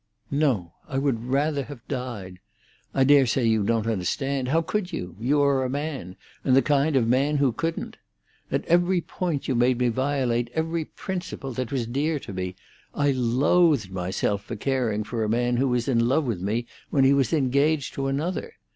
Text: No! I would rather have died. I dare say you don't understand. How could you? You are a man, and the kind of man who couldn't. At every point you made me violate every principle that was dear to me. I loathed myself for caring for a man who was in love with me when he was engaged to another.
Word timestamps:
No! 0.31 0.73
I 0.87 0.97
would 0.97 1.25
rather 1.25 1.65
have 1.65 1.87
died. 1.87 2.39
I 2.91 3.03
dare 3.03 3.27
say 3.27 3.45
you 3.45 3.63
don't 3.63 3.85
understand. 3.85 4.47
How 4.47 4.63
could 4.63 4.91
you? 4.91 5.15
You 5.19 5.43
are 5.43 5.63
a 5.63 5.69
man, 5.69 6.15
and 6.43 6.55
the 6.55 6.63
kind 6.63 6.95
of 6.95 7.07
man 7.07 7.37
who 7.37 7.51
couldn't. 7.51 7.97
At 8.51 8.65
every 8.65 9.01
point 9.01 9.47
you 9.47 9.53
made 9.53 9.77
me 9.77 9.89
violate 9.89 10.49
every 10.55 10.85
principle 10.85 11.51
that 11.51 11.71
was 11.71 11.85
dear 11.85 12.17
to 12.17 12.33
me. 12.33 12.55
I 12.95 13.11
loathed 13.11 13.91
myself 13.91 14.43
for 14.43 14.55
caring 14.55 15.03
for 15.03 15.23
a 15.23 15.29
man 15.29 15.57
who 15.57 15.67
was 15.67 15.87
in 15.87 16.07
love 16.07 16.25
with 16.25 16.41
me 16.41 16.65
when 16.89 17.03
he 17.03 17.13
was 17.13 17.31
engaged 17.31 17.93
to 17.93 18.07
another. 18.07 18.53